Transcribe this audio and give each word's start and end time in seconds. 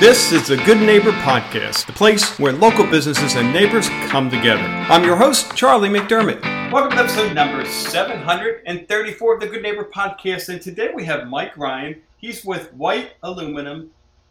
This 0.00 0.32
is 0.32 0.48
the 0.48 0.56
Good 0.56 0.80
Neighbor 0.80 1.12
Podcast, 1.12 1.84
the 1.84 1.92
place 1.92 2.38
where 2.38 2.54
local 2.54 2.86
businesses 2.86 3.34
and 3.34 3.52
neighbors 3.52 3.90
come 4.08 4.30
together. 4.30 4.62
I'm 4.62 5.04
your 5.04 5.14
host, 5.14 5.54
Charlie 5.54 5.90
McDermott. 5.90 6.40
Welcome 6.72 6.92
to 6.92 7.04
episode 7.04 7.34
number 7.34 7.66
734 7.66 9.34
of 9.34 9.40
the 9.40 9.46
Good 9.46 9.62
Neighbor 9.62 9.84
Podcast. 9.84 10.48
And 10.48 10.62
today 10.62 10.90
we 10.94 11.04
have 11.04 11.28
Mike 11.28 11.54
Ryan. 11.58 12.00
He's 12.16 12.46
with 12.46 12.72
White 12.72 13.12
Aluminum 13.22 13.90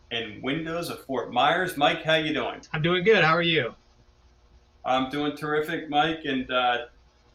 and 0.09 0.41
Windows 0.41 0.89
of 0.89 1.05
Fort 1.05 1.31
Myers. 1.31 1.77
Mike, 1.77 2.01
how 2.01 2.15
you 2.15 2.33
doing? 2.33 2.61
I'm 2.73 2.81
doing 2.81 3.04
good. 3.04 3.23
How 3.23 3.36
are 3.36 3.43
you? 3.43 3.75
I'm 4.83 5.11
doing 5.11 5.38
terrific, 5.38 5.88
Mike, 5.88 6.21
and 6.25 6.49
uh, 6.49 6.86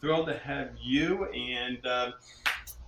thrilled 0.01 0.27
to 0.27 0.37
have 0.39 0.71
you. 0.83 1.27
And 1.27 1.87
uh, 1.87 2.11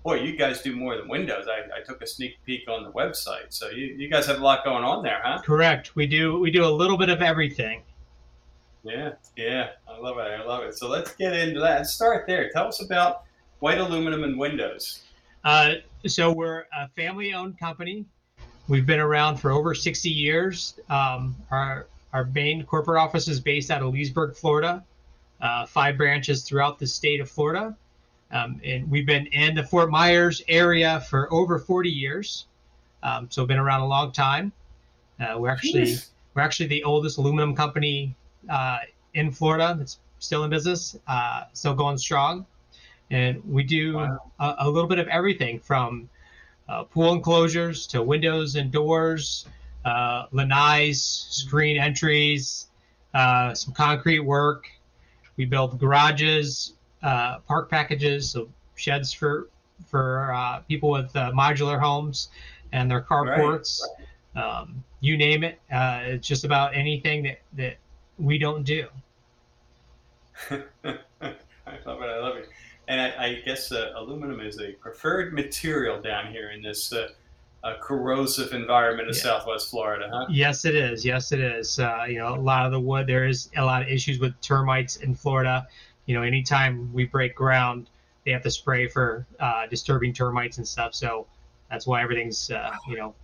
boy, 0.06 0.20
you 0.20 0.36
guys 0.36 0.62
do 0.62 0.76
more 0.76 0.96
than 0.96 1.08
Windows. 1.08 1.46
I, 1.48 1.80
I 1.80 1.82
took 1.82 2.00
a 2.00 2.06
sneak 2.06 2.36
peek 2.46 2.68
on 2.68 2.84
the 2.84 2.92
website, 2.92 3.46
so 3.48 3.70
you, 3.70 3.86
you 3.86 4.08
guys 4.08 4.24
have 4.26 4.40
a 4.40 4.44
lot 4.44 4.64
going 4.64 4.84
on 4.84 5.02
there, 5.02 5.20
huh? 5.20 5.42
Correct. 5.42 5.96
We 5.96 6.06
do. 6.06 6.38
We 6.38 6.52
do 6.52 6.64
a 6.64 6.70
little 6.70 6.96
bit 6.96 7.08
of 7.08 7.22
everything. 7.22 7.82
Yeah, 8.84 9.14
yeah, 9.36 9.70
I 9.88 9.98
love 9.98 10.18
it. 10.18 10.20
I 10.20 10.44
love 10.44 10.62
it. 10.62 10.78
So 10.78 10.88
let's 10.88 11.12
get 11.16 11.34
into 11.34 11.58
that. 11.58 11.78
Let's 11.78 11.92
start 11.92 12.28
there. 12.28 12.50
Tell 12.50 12.68
us 12.68 12.80
about 12.80 13.24
White 13.58 13.78
Aluminum 13.78 14.22
and 14.22 14.38
Windows. 14.38 15.02
Uh, 15.42 15.74
so 16.06 16.30
we're 16.30 16.66
a 16.72 16.86
family-owned 16.94 17.58
company. 17.58 18.04
We've 18.68 18.86
been 18.86 19.00
around 19.00 19.38
for 19.38 19.50
over 19.50 19.74
60 19.74 20.08
years. 20.08 20.78
Um, 20.88 21.34
our 21.50 21.88
our 22.12 22.26
main 22.26 22.62
corporate 22.62 23.02
office 23.02 23.26
is 23.26 23.40
based 23.40 23.72
out 23.72 23.82
of 23.82 23.92
Leesburg, 23.92 24.36
Florida. 24.36 24.84
Uh, 25.40 25.66
five 25.66 25.96
branches 25.96 26.44
throughout 26.44 26.78
the 26.78 26.86
state 26.86 27.20
of 27.20 27.28
Florida. 27.28 27.76
Um, 28.30 28.60
and 28.64 28.90
we've 28.90 29.06
been 29.06 29.26
in 29.26 29.54
the 29.54 29.62
Fort 29.62 29.90
Myers 29.90 30.42
area 30.48 31.00
for 31.08 31.32
over 31.32 31.58
40 31.58 31.88
years, 31.88 32.46
um, 33.02 33.28
so 33.30 33.46
been 33.46 33.58
around 33.58 33.82
a 33.82 33.86
long 33.86 34.10
time. 34.12 34.52
Uh, 35.20 35.36
we're 35.38 35.48
actually 35.48 35.96
we're 36.34 36.42
actually 36.42 36.66
the 36.66 36.84
oldest 36.84 37.18
aluminum 37.18 37.54
company 37.54 38.14
uh, 38.50 38.78
in 39.14 39.30
Florida 39.30 39.74
that's 39.78 39.98
still 40.18 40.44
in 40.44 40.50
business, 40.50 40.96
uh, 41.06 41.44
still 41.52 41.74
going 41.74 41.96
strong, 41.96 42.44
and 43.10 43.42
we 43.48 43.62
do 43.62 43.94
wow. 43.94 44.18
a, 44.40 44.54
a, 44.60 44.70
little 44.70 44.88
bit 44.88 44.98
of 44.98 45.06
everything 45.08 45.58
from 45.60 46.08
uh, 46.68 46.84
pool 46.84 47.12
enclosures 47.12 47.86
to 47.86 48.02
windows 48.02 48.56
and 48.56 48.72
doors, 48.72 49.46
uh, 49.84 50.26
lanais, 50.32 50.96
screen 50.96 51.78
entries, 51.78 52.66
uh, 53.14 53.54
some 53.54 53.72
concrete 53.72 54.20
work. 54.20 54.66
We 55.36 55.44
build 55.44 55.78
garages, 55.78 56.74
uh, 57.06 57.38
park 57.46 57.70
packages, 57.70 58.30
so 58.30 58.48
sheds 58.74 59.12
for 59.12 59.48
for 59.86 60.32
uh, 60.34 60.58
people 60.68 60.90
with 60.90 61.14
uh, 61.14 61.30
modular 61.32 61.78
homes 61.78 62.28
and 62.72 62.90
their 62.90 63.00
carports. 63.00 63.80
Right, 63.80 64.42
right. 64.42 64.60
Um, 64.60 64.84
you 65.00 65.16
name 65.16 65.44
it. 65.44 65.60
Uh, 65.72 66.00
it's 66.02 66.26
just 66.26 66.44
about 66.44 66.74
anything 66.74 67.22
that 67.22 67.40
that 67.54 67.76
we 68.18 68.38
don't 68.38 68.64
do. 68.64 68.88
I 70.50 70.58
love 71.86 72.02
it. 72.02 72.08
I 72.08 72.18
love 72.18 72.36
it. 72.36 72.48
And 72.88 73.00
I, 73.00 73.24
I 73.24 73.34
guess 73.44 73.70
uh, 73.70 73.92
aluminum 73.96 74.40
is 74.40 74.60
a 74.60 74.72
preferred 74.72 75.32
material 75.32 76.00
down 76.00 76.32
here 76.32 76.50
in 76.50 76.62
this 76.62 76.92
uh, 76.92 77.08
corrosive 77.80 78.52
environment 78.52 79.08
of 79.08 79.16
yeah. 79.16 79.22
Southwest 79.22 79.70
Florida, 79.70 80.08
huh? 80.12 80.26
Yes, 80.28 80.64
it 80.64 80.74
is. 80.74 81.04
Yes, 81.04 81.32
it 81.32 81.40
is. 81.40 81.78
you 81.78 82.18
know, 82.18 82.34
a 82.34 82.40
lot 82.40 82.66
of 82.66 82.72
the 82.72 82.80
wood. 82.80 83.06
There 83.06 83.26
is 83.26 83.48
a 83.56 83.64
lot 83.64 83.82
of 83.82 83.88
issues 83.88 84.18
with 84.18 84.40
termites 84.40 84.96
in 84.96 85.14
Florida 85.14 85.66
you 86.06 86.14
know, 86.14 86.22
anytime 86.22 86.92
we 86.92 87.04
break 87.04 87.34
ground, 87.34 87.88
they 88.24 88.32
have 88.32 88.42
to 88.42 88.50
spray 88.50 88.88
for 88.88 89.26
uh, 89.38 89.66
disturbing 89.66 90.12
termites 90.12 90.58
and 90.58 90.66
stuff. 90.66 90.94
So 90.94 91.26
that's 91.70 91.86
why 91.86 92.02
everything's, 92.02 92.50
uh, 92.50 92.74
you 92.88 92.96
know, 92.96 93.14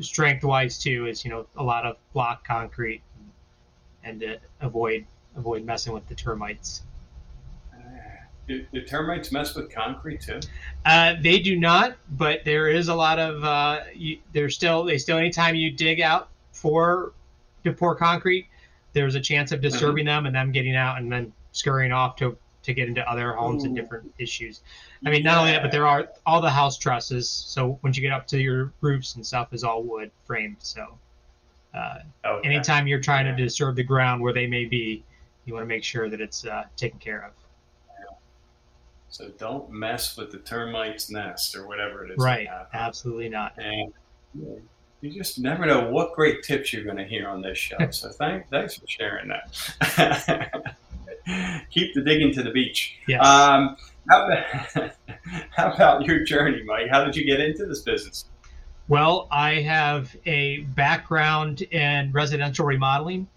strength 0.00 0.44
wise 0.44 0.78
too, 0.78 1.06
is, 1.06 1.24
you 1.24 1.30
know, 1.30 1.46
a 1.56 1.62
lot 1.62 1.84
of 1.84 1.96
block 2.12 2.46
concrete 2.46 3.02
and 4.04 4.20
to 4.20 4.38
avoid, 4.60 5.04
avoid 5.36 5.64
messing 5.64 5.92
with 5.92 6.06
the 6.08 6.14
termites. 6.14 6.82
Do, 8.48 8.64
do 8.72 8.82
termites 8.82 9.30
mess 9.30 9.54
with 9.54 9.72
concrete 9.72 10.22
too? 10.22 10.40
Uh, 10.84 11.14
they 11.20 11.38
do 11.38 11.56
not, 11.56 11.96
but 12.10 12.40
there 12.44 12.68
is 12.68 12.88
a 12.88 12.94
lot 12.94 13.18
of, 13.18 13.44
uh, 13.44 13.80
you, 13.94 14.18
there's 14.32 14.54
still, 14.54 14.84
they 14.84 14.98
still, 14.98 15.18
anytime 15.18 15.54
you 15.54 15.70
dig 15.70 16.00
out 16.00 16.30
for 16.52 17.12
to 17.64 17.72
pour 17.72 17.94
concrete, 17.94 18.48
there's 18.92 19.14
a 19.14 19.20
chance 19.20 19.52
of 19.52 19.60
disturbing 19.60 20.06
mm-hmm. 20.06 20.24
them 20.24 20.26
and 20.26 20.34
them 20.34 20.50
getting 20.50 20.74
out 20.74 20.98
and 20.98 21.12
then 21.12 21.32
scurrying 21.52 21.92
off 21.92 22.16
to 22.16 22.36
to 22.62 22.74
get 22.74 22.88
into 22.88 23.08
other 23.10 23.32
homes 23.32 23.62
Ooh. 23.62 23.68
and 23.68 23.76
different 23.76 24.12
issues. 24.18 24.60
I 25.04 25.10
mean, 25.10 25.22
not 25.22 25.38
only 25.38 25.52
that, 25.52 25.62
but 25.62 25.72
there 25.72 25.86
are 25.86 26.08
all 26.26 26.42
the 26.42 26.50
house 26.50 26.76
trusses. 26.76 27.28
So 27.28 27.78
once 27.82 27.96
you 27.96 28.02
get 28.02 28.12
up 28.12 28.26
to 28.28 28.38
your 28.38 28.72
roofs 28.82 29.14
and 29.14 29.26
stuff, 29.26 29.54
is 29.54 29.64
all 29.64 29.82
wood 29.82 30.10
framed. 30.26 30.56
So 30.58 30.98
uh, 31.74 31.98
okay. 32.24 32.46
anytime 32.46 32.86
you're 32.86 33.00
trying 33.00 33.26
yeah. 33.26 33.34
to 33.34 33.42
disturb 33.42 33.76
the 33.76 33.82
ground 33.82 34.20
where 34.20 34.34
they 34.34 34.46
may 34.46 34.66
be, 34.66 35.02
you 35.46 35.54
want 35.54 35.64
to 35.64 35.68
make 35.68 35.84
sure 35.84 36.10
that 36.10 36.20
it's 36.20 36.44
uh, 36.44 36.64
taken 36.76 36.98
care 36.98 37.24
of. 37.24 37.32
So 39.10 39.28
don't 39.38 39.68
mess 39.72 40.16
with 40.16 40.30
the 40.30 40.38
termite's 40.38 41.10
nest 41.10 41.56
or 41.56 41.66
whatever 41.66 42.04
it 42.04 42.12
is. 42.12 42.16
Right. 42.18 42.46
Absolutely 42.72 43.28
not. 43.28 43.52
And 43.58 43.92
you 45.00 45.10
just 45.10 45.40
never 45.40 45.66
know 45.66 45.90
what 45.90 46.14
great 46.14 46.44
tips 46.44 46.72
you're 46.72 46.84
going 46.84 46.96
to 46.96 47.04
hear 47.04 47.28
on 47.28 47.42
this 47.42 47.58
show. 47.58 47.90
So 47.90 48.10
thank, 48.10 48.48
thanks 48.50 48.76
for 48.76 48.86
sharing 48.86 49.28
that. 49.28 50.76
keep 51.70 51.94
the 51.94 52.02
digging 52.02 52.32
to 52.34 52.42
the 52.42 52.50
beach. 52.50 52.96
Yes. 53.06 53.24
Um, 53.24 53.76
how, 54.08 54.26
about, 54.26 54.92
how 55.50 55.72
about 55.72 56.04
your 56.04 56.24
journey, 56.24 56.62
Mike? 56.64 56.88
How 56.90 57.04
did 57.04 57.16
you 57.16 57.24
get 57.24 57.40
into 57.40 57.66
this 57.66 57.82
business? 57.82 58.24
Well, 58.88 59.28
I 59.30 59.54
have 59.60 60.16
a 60.26 60.62
background 60.62 61.62
in 61.62 62.10
residential 62.12 62.66
remodeling. 62.66 63.28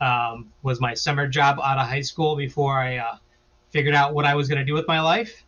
Um, 0.00 0.52
was 0.62 0.80
my 0.80 0.94
summer 0.94 1.26
job 1.26 1.58
out 1.62 1.78
of 1.78 1.86
high 1.86 2.02
school 2.02 2.36
before 2.36 2.78
I 2.78 2.96
uh, 2.96 3.16
figured 3.70 3.94
out 3.94 4.14
what 4.14 4.26
I 4.26 4.34
was 4.34 4.48
going 4.48 4.58
to 4.58 4.64
do 4.64 4.74
with 4.74 4.86
my 4.88 5.00
life. 5.00 5.44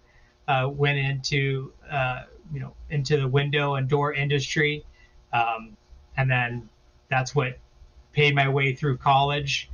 Uh, 0.46 0.70
went 0.72 0.98
into 0.98 1.72
uh, 1.90 2.22
you 2.52 2.60
know 2.60 2.72
into 2.88 3.18
the 3.18 3.28
window 3.28 3.74
and 3.74 3.88
door 3.88 4.14
industry, 4.14 4.86
um, 5.34 5.76
and 6.16 6.30
then 6.30 6.68
that's 7.10 7.34
what 7.34 7.58
paid 8.12 8.34
my 8.34 8.48
way 8.48 8.74
through 8.74 8.96
college 8.96 9.68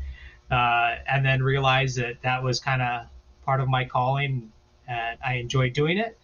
uh, 0.50 0.96
and 1.08 1.24
then 1.24 1.42
realized 1.42 1.96
that 1.98 2.20
that 2.22 2.42
was 2.42 2.60
kind 2.60 2.82
of 2.82 3.06
part 3.44 3.60
of 3.60 3.68
my 3.68 3.84
calling 3.84 4.50
and 4.86 5.18
I 5.24 5.34
enjoyed 5.34 5.72
doing 5.72 5.98
it. 5.98 6.18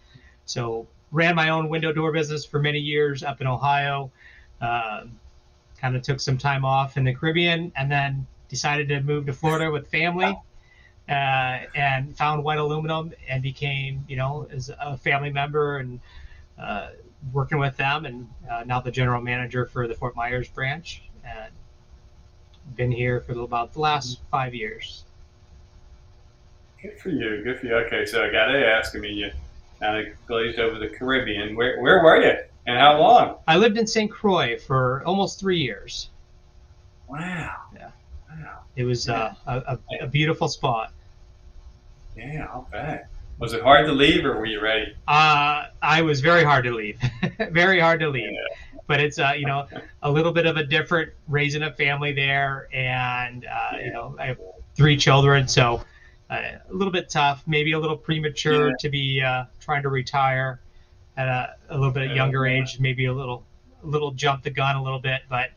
So 0.45 0.87
ran 1.11 1.35
my 1.35 1.49
own 1.49 1.69
window 1.69 1.91
door 1.91 2.11
business 2.11 2.45
for 2.45 2.59
many 2.59 2.79
years 2.79 3.23
up 3.23 3.41
in 3.41 3.47
Ohio. 3.47 4.11
Uh, 4.59 5.05
kind 5.79 5.95
of 5.95 6.01
took 6.03 6.19
some 6.19 6.37
time 6.37 6.63
off 6.63 6.97
in 6.97 7.03
the 7.03 7.13
Caribbean 7.13 7.71
and 7.75 7.91
then 7.91 8.27
decided 8.49 8.87
to 8.89 9.01
move 9.01 9.25
to 9.25 9.33
Florida 9.33 9.71
with 9.71 9.87
family. 9.87 10.37
Uh, 11.09 11.65
and 11.75 12.15
found 12.15 12.41
white 12.41 12.59
aluminum 12.59 13.11
and 13.27 13.43
became, 13.43 14.05
you 14.07 14.15
know, 14.15 14.47
as 14.51 14.71
a 14.79 14.95
family 14.95 15.31
member 15.31 15.77
and 15.77 15.99
uh, 16.57 16.89
working 17.33 17.57
with 17.57 17.75
them, 17.75 18.05
and 18.05 18.29
uh, 18.49 18.63
now 18.65 18.79
the 18.79 18.91
general 18.91 19.21
manager 19.21 19.65
for 19.65 19.87
the 19.87 19.93
Fort 19.93 20.15
Myers 20.15 20.47
branch. 20.47 21.03
And 21.25 21.51
been 22.81 22.91
here 22.91 23.21
for 23.21 23.33
about 23.33 23.73
the 23.73 23.79
last 23.79 24.21
five 24.31 24.55
years. 24.55 25.03
Good 26.81 26.97
for 26.97 27.09
you. 27.09 27.43
Good 27.43 27.59
for 27.59 27.67
you. 27.67 27.75
Okay, 27.75 28.07
so 28.07 28.25
I 28.25 28.31
got 28.31 28.47
to 28.47 28.65
ask. 28.65 28.95
I 28.95 28.99
mean, 28.99 29.17
you 29.17 29.29
kind 29.79 30.07
of 30.07 30.13
glazed 30.25 30.57
over 30.57 30.79
the 30.79 30.87
Caribbean. 30.87 31.55
Where 31.55 31.79
where 31.79 32.03
were 32.03 32.19
you, 32.23 32.33
and 32.65 32.79
how 32.79 32.99
long? 32.99 33.37
I 33.47 33.57
lived 33.57 33.77
in 33.77 33.85
St. 33.85 34.09
Croix 34.09 34.57
for 34.57 35.03
almost 35.05 35.39
three 35.39 35.59
years. 35.59 36.09
Wow. 37.07 37.55
Yeah. 37.75 37.91
Wow. 38.31 38.61
It 38.75 38.85
was 38.85 39.07
uh, 39.07 39.35
a, 39.45 39.77
a, 39.77 40.05
a 40.05 40.07
beautiful 40.07 40.47
spot. 40.47 40.91
Yeah, 42.17 42.47
I'll 42.51 42.67
bet. 42.71 43.09
Was 43.37 43.53
it 43.53 43.61
hard 43.61 43.85
to 43.85 43.91
leave, 43.91 44.25
or 44.25 44.37
were 44.37 44.47
you 44.47 44.59
ready? 44.59 44.95
Uh, 45.07 45.65
I 45.83 46.01
was 46.01 46.19
very 46.19 46.43
hard 46.43 46.63
to 46.63 46.71
leave. 46.71 46.99
very 47.51 47.79
hard 47.79 47.99
to 47.99 48.09
leave. 48.09 48.31
Yeah 48.31 48.60
but 48.91 48.99
it's 48.99 49.19
uh, 49.19 49.31
you 49.37 49.45
know 49.45 49.65
a 50.03 50.11
little 50.11 50.33
bit 50.33 50.45
of 50.45 50.57
a 50.57 50.65
different 50.65 51.13
raising 51.29 51.63
a 51.63 51.71
family 51.71 52.11
there, 52.11 52.67
and 52.73 53.45
uh, 53.45 53.77
you 53.81 53.89
know 53.89 54.17
I 54.19 54.25
have 54.25 54.37
three 54.75 54.97
children, 54.97 55.47
so 55.47 55.81
uh, 56.29 56.41
a 56.69 56.73
little 56.73 56.91
bit 56.91 57.09
tough, 57.09 57.41
maybe 57.47 57.71
a 57.71 57.79
little 57.79 57.95
premature 57.95 58.67
yeah. 58.67 58.75
to 58.81 58.89
be 58.89 59.21
uh, 59.21 59.45
trying 59.61 59.83
to 59.83 59.87
retire 59.87 60.59
at 61.15 61.29
a, 61.29 61.55
a 61.69 61.77
little 61.77 61.93
bit 61.93 62.11
younger 62.11 62.45
age, 62.45 62.81
maybe 62.81 63.05
a 63.05 63.13
little 63.13 63.45
a 63.81 63.87
little 63.87 64.11
jump 64.11 64.43
the 64.43 64.49
gun 64.49 64.75
a 64.75 64.83
little 64.83 64.99
bit, 64.99 65.21
but 65.29 65.51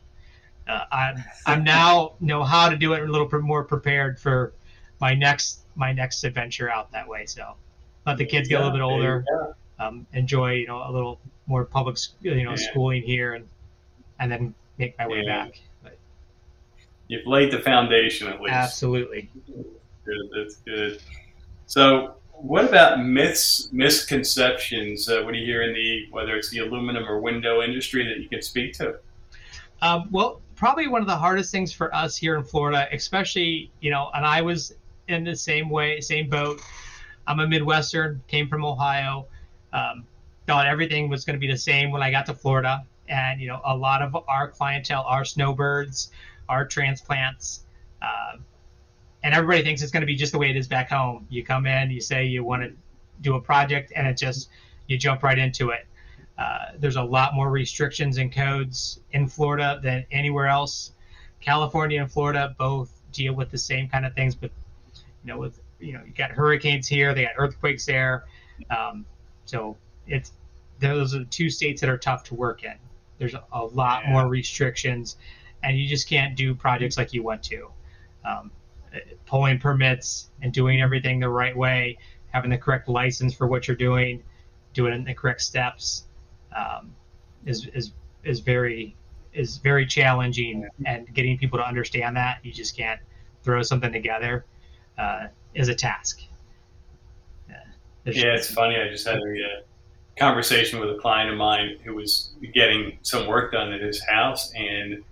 uh, 0.69 0.85
I'm 0.89 1.21
I'm 1.45 1.63
now 1.75 2.13
know 2.21 2.41
how 2.41 2.69
to 2.69 2.77
do 2.77 2.93
it 2.93 3.01
a 3.01 3.11
little 3.11 3.27
bit 3.27 3.41
more 3.41 3.65
prepared 3.65 4.17
for 4.17 4.53
my 5.01 5.13
next 5.13 5.65
my 5.75 5.91
next 5.91 6.23
adventure 6.23 6.69
out 6.69 6.89
that 6.93 7.05
way. 7.05 7.25
So 7.25 7.55
let 8.07 8.17
the 8.17 8.25
kids 8.25 8.47
get 8.47 8.61
a 8.61 8.63
little 8.63 8.77
bit 8.77 8.81
older, 8.81 9.25
um, 9.79 10.05
enjoy 10.13 10.53
you 10.53 10.67
know 10.67 10.83
a 10.87 10.91
little 10.91 11.19
more 11.47 11.65
public, 11.65 11.97
you 12.21 12.43
know, 12.43 12.51
yeah. 12.51 12.55
schooling 12.55 13.01
here, 13.03 13.33
and 13.33 13.47
and 14.19 14.31
then 14.31 14.53
make 14.77 14.97
my 14.97 15.07
way 15.07 15.23
yeah. 15.25 15.45
back. 15.45 15.61
But, 15.83 15.97
You've 17.07 17.27
laid 17.27 17.51
the 17.51 17.59
foundation 17.59 18.27
at 18.27 18.41
least. 18.41 18.53
Absolutely. 18.53 19.29
Good. 20.05 20.29
That's 20.35 20.55
good. 20.57 21.01
So, 21.67 22.15
what 22.31 22.65
about 22.65 23.03
myths, 23.03 23.69
misconceptions? 23.71 25.09
Uh, 25.09 25.21
what 25.23 25.33
do 25.33 25.39
you 25.39 25.45
hear 25.45 25.63
in 25.63 25.73
the 25.73 26.07
whether 26.11 26.35
it's 26.35 26.49
the 26.49 26.59
aluminum 26.59 27.05
or 27.05 27.19
window 27.19 27.61
industry 27.61 28.05
that 28.07 28.19
you 28.19 28.29
can 28.29 28.41
speak 28.41 28.73
to? 28.75 28.99
Um, 29.81 30.07
well, 30.11 30.41
probably 30.55 30.87
one 30.87 31.01
of 31.01 31.07
the 31.07 31.17
hardest 31.17 31.51
things 31.51 31.71
for 31.71 31.93
us 31.93 32.15
here 32.15 32.37
in 32.37 32.43
Florida, 32.43 32.87
especially 32.91 33.71
you 33.81 33.91
know, 33.91 34.09
and 34.13 34.25
I 34.25 34.41
was 34.41 34.73
in 35.07 35.23
the 35.23 35.35
same 35.35 35.69
way, 35.69 35.99
same 36.01 36.29
boat. 36.29 36.61
I'm 37.27 37.39
a 37.39 37.47
Midwestern, 37.47 38.21
came 38.27 38.47
from 38.47 38.63
Ohio. 38.63 39.27
Um, 39.75 40.05
thought 40.47 40.67
everything 40.67 41.09
was 41.09 41.25
going 41.25 41.35
to 41.35 41.39
be 41.39 41.51
the 41.51 41.57
same 41.57 41.91
when 41.91 42.01
I 42.01 42.09
got 42.09 42.25
to 42.27 42.33
Florida, 42.33 42.85
and 43.09 43.41
you 43.41 43.47
know, 43.47 43.61
a 43.65 43.75
lot 43.75 44.01
of 44.01 44.15
our 44.27 44.49
clientele 44.49 45.03
are 45.03 45.25
snowbirds, 45.25 46.11
are 46.47 46.65
transplants. 46.65 47.65
Uh, 48.01 48.37
and 49.23 49.33
everybody 49.33 49.63
thinks 49.63 49.81
it's 49.81 49.91
going 49.91 50.01
to 50.01 50.07
be 50.07 50.15
just 50.15 50.31
the 50.31 50.37
way 50.37 50.49
it 50.49 50.55
is 50.55 50.67
back 50.67 50.89
home. 50.89 51.25
You 51.29 51.43
come 51.43 51.65
in, 51.65 51.89
you 51.89 51.99
say 51.99 52.25
you 52.25 52.43
want 52.43 52.63
to 52.63 52.71
do 53.21 53.35
a 53.35 53.41
project, 53.41 53.91
and 53.95 54.07
it 54.07 54.17
just 54.17 54.49
you 54.87 54.97
jump 54.97 55.23
right 55.23 55.37
into 55.37 55.71
it. 55.71 55.87
Uh, 56.37 56.71
there's 56.77 56.97
a 56.97 57.03
lot 57.03 57.33
more 57.33 57.49
restrictions 57.49 58.17
and 58.17 58.31
codes 58.31 58.99
in 59.11 59.27
Florida 59.27 59.79
than 59.81 60.05
anywhere 60.11 60.47
else. 60.47 60.91
California 61.41 62.01
and 62.01 62.11
Florida 62.11 62.55
both 62.57 63.01
deal 63.11 63.33
with 63.33 63.49
the 63.49 63.57
same 63.57 63.89
kind 63.89 64.05
of 64.05 64.13
things, 64.13 64.35
but 64.35 64.51
you 65.23 65.33
know, 65.33 65.39
with 65.39 65.59
you 65.79 65.93
know, 65.93 66.01
you 66.05 66.13
got 66.13 66.31
hurricanes 66.31 66.87
here, 66.87 67.13
they 67.13 67.23
got 67.23 67.33
earthquakes 67.37 67.85
there, 67.85 68.25
um, 68.69 69.05
so 69.45 69.77
it's 70.07 70.31
those 70.79 71.15
are 71.15 71.19
the 71.19 71.25
two 71.25 71.49
states 71.49 71.81
that 71.81 71.89
are 71.89 71.97
tough 71.97 72.23
to 72.25 72.35
work 72.35 72.63
in. 72.63 72.73
There's 73.17 73.33
a, 73.33 73.65
lot 73.65 74.03
yeah. 74.03 74.11
more 74.11 74.27
restrictions, 74.27 75.17
and 75.63 75.79
you 75.79 75.87
just 75.87 76.09
can't 76.09 76.35
do 76.35 76.53
projects 76.53 76.97
like 76.97 77.13
you 77.13 77.23
want 77.23 77.43
to. 77.43 77.69
Um, 78.25 78.51
pulling 79.25 79.59
permits 79.59 80.29
and 80.41 80.51
doing 80.51 80.81
everything 80.81 81.19
the 81.19 81.29
right 81.29 81.55
way, 81.55 81.97
having 82.31 82.49
the 82.49 82.57
correct 82.57 82.89
license 82.89 83.33
for 83.33 83.47
what 83.47 83.67
you're 83.67 83.77
doing, 83.77 84.21
doing 84.73 84.93
it 84.93 84.97
in 84.97 85.03
the 85.05 85.13
correct 85.13 85.41
steps, 85.41 86.03
um, 86.55 86.93
is 87.45 87.67
is 87.73 87.93
is 88.23 88.39
very 88.39 88.95
is 89.33 89.57
very 89.57 89.85
challenging. 89.85 90.67
And 90.85 91.13
getting 91.13 91.37
people 91.37 91.59
to 91.59 91.65
understand 91.65 92.17
that 92.17 92.39
you 92.43 92.51
just 92.51 92.75
can't 92.75 92.99
throw 93.43 93.61
something 93.61 93.93
together 93.93 94.45
uh, 94.97 95.27
is 95.53 95.69
a 95.69 95.75
task. 95.75 96.21
Yeah, 98.05 98.13
yeah 98.13 98.35
it's 98.35 98.51
funny. 98.51 98.77
I 98.77 98.89
just 98.89 99.07
had 99.07 99.17
a 99.17 99.19
uh, 99.19 99.61
conversation 100.17 100.79
with 100.79 100.89
a 100.91 100.99
client 100.99 101.29
of 101.29 101.37
mine 101.37 101.77
who 101.83 101.95
was 101.95 102.31
getting 102.53 102.97
some 103.01 103.27
work 103.27 103.51
done 103.51 103.73
at 103.73 103.81
his 103.81 104.01
house 104.03 104.53
and 104.55 105.03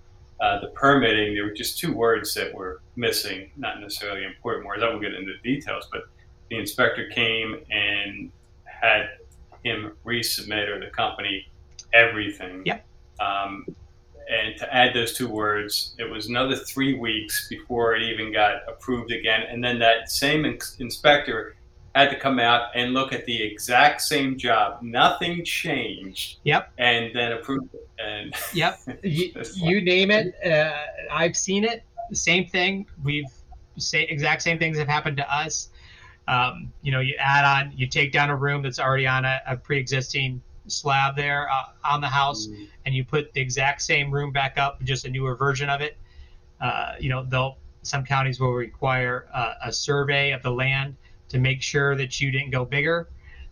uh, 0.43 0.59
the 0.59 0.67
permitting, 0.67 1.33
there 1.33 1.45
were 1.45 1.53
just 1.53 1.79
two 1.79 1.93
words 1.93 2.33
that 2.33 2.53
were 2.53 2.81
missing, 2.97 3.49
not 3.55 3.79
necessarily 3.79 4.25
important 4.25 4.65
words. 4.65 4.83
I 4.83 4.89
won't 4.89 5.01
get 5.01 5.13
into 5.13 5.31
the 5.41 5.55
details, 5.55 5.87
but 5.91 6.03
the 6.49 6.57
inspector 6.57 7.07
came 7.09 7.55
and 7.71 8.29
had 8.65 9.09
him 9.63 9.93
resubmit 10.05 10.67
or 10.67 10.79
the 10.79 10.91
company 10.91 11.47
everything. 11.93 12.63
Yep. 12.65 12.85
Um, 13.21 13.65
and 14.29 14.57
to 14.57 14.73
add 14.73 14.93
those 14.93 15.13
two 15.13 15.29
words, 15.29 15.95
it 15.97 16.09
was 16.09 16.27
another 16.27 16.55
three 16.55 16.95
weeks 16.95 17.47
before 17.47 17.95
it 17.95 18.01
even 18.01 18.33
got 18.33 18.67
approved 18.67 19.11
again. 19.11 19.43
And 19.49 19.63
then 19.63 19.79
that 19.79 20.09
same 20.09 20.43
inspector 20.79 21.55
had 21.95 22.09
to 22.09 22.15
come 22.19 22.39
out 22.39 22.69
and 22.75 22.93
look 22.93 23.13
at 23.13 23.25
the 23.25 23.41
exact 23.41 24.01
same 24.01 24.37
job. 24.37 24.81
Nothing 24.81 25.45
changed. 25.45 26.39
Yep. 26.43 26.71
And 26.77 27.15
then 27.15 27.33
approve 27.33 27.69
it. 27.73 27.87
And 27.99 28.33
yep, 28.53 28.79
you, 29.03 29.31
you, 29.55 29.81
name 29.81 30.09
it. 30.09 30.33
Uh, 30.43 30.73
I've 31.11 31.37
seen 31.37 31.63
it. 31.63 31.83
Same 32.11 32.47
thing. 32.47 32.87
We've 33.03 33.25
say 33.77 34.03
exact 34.03 34.41
same 34.41 34.59
things 34.59 34.77
have 34.77 34.87
happened 34.87 35.17
to 35.17 35.33
us. 35.33 35.69
Um, 36.27 36.71
you 36.81 36.91
know, 36.91 36.99
you 36.99 37.15
add 37.19 37.45
on, 37.45 37.73
you 37.75 37.87
take 37.87 38.11
down 38.11 38.29
a 38.29 38.35
room 38.35 38.61
that's 38.61 38.79
already 38.79 39.07
on 39.07 39.25
a, 39.25 39.41
a 39.47 39.57
pre-existing 39.57 40.41
slab 40.67 41.15
there 41.15 41.49
uh, 41.51 41.63
on 41.83 42.01
the 42.01 42.07
house, 42.07 42.47
mm. 42.47 42.67
and 42.85 42.95
you 42.95 43.03
put 43.03 43.33
the 43.33 43.41
exact 43.41 43.81
same 43.81 44.09
room 44.09 44.31
back 44.31 44.57
up, 44.57 44.81
just 44.83 45.05
a 45.05 45.09
newer 45.09 45.35
version 45.35 45.69
of 45.69 45.81
it. 45.81 45.97
Uh, 46.61 46.93
you 46.99 47.09
know, 47.09 47.25
they'll 47.25 47.57
some 47.81 48.05
counties 48.05 48.39
will 48.39 48.53
require 48.53 49.27
uh, 49.33 49.55
a 49.65 49.71
survey 49.71 50.31
of 50.31 50.41
the 50.41 50.51
land 50.51 50.95
to 51.33 51.39
make 51.39 51.61
sure 51.61 51.95
that 51.95 52.21
you 52.21 52.31
didn't 52.31 52.51
go 52.51 52.63
bigger. 52.63 53.09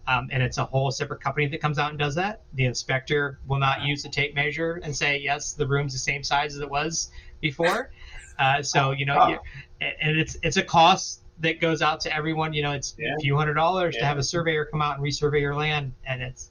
Um, 0.07 0.29
and 0.31 0.41
it's 0.41 0.57
a 0.57 0.65
whole 0.65 0.89
separate 0.89 1.21
company 1.21 1.47
that 1.47 1.61
comes 1.61 1.77
out 1.77 1.91
and 1.91 1.99
does 1.99 2.15
that. 2.15 2.41
The 2.53 2.65
inspector 2.65 3.39
will 3.47 3.59
not 3.59 3.83
use 3.83 4.01
the 4.03 4.09
tape 4.09 4.33
measure 4.33 4.81
and 4.83 4.95
say, 4.95 5.19
yes, 5.19 5.53
the 5.53 5.67
room's 5.67 5.93
the 5.93 5.99
same 5.99 6.23
size 6.23 6.55
as 6.55 6.61
it 6.61 6.69
was 6.69 7.11
before. 7.41 7.91
Uh, 8.39 8.63
so, 8.63 8.89
you 8.89 9.05
know, 9.05 9.17
oh. 9.19 9.85
and 10.01 10.17
it's 10.17 10.35
it's 10.41 10.57
a 10.57 10.63
cost 10.63 11.21
that 11.41 11.59
goes 11.59 11.83
out 11.83 11.99
to 11.99 12.15
everyone. 12.15 12.53
You 12.53 12.63
know, 12.63 12.71
it's 12.71 12.95
yeah. 12.97 13.13
a 13.15 13.19
few 13.19 13.37
hundred 13.37 13.53
dollars 13.53 13.93
yeah. 13.93 14.01
to 14.01 14.05
have 14.07 14.17
a 14.17 14.23
surveyor 14.23 14.65
come 14.65 14.81
out 14.81 14.97
and 14.97 15.05
resurvey 15.05 15.41
your 15.41 15.53
land. 15.53 15.93
And 16.07 16.23
it's, 16.23 16.49